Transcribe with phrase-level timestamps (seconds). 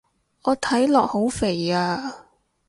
[0.41, 2.25] 我睇落好肥啊